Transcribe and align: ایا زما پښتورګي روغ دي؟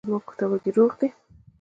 ایا 0.03 0.09
زما 0.11 0.25
پښتورګي 0.27 0.71
روغ 0.77 0.91
دي؟ 0.99 1.07